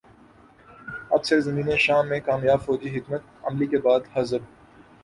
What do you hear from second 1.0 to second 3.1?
اب سرزمین شام میں کامیاب فوجی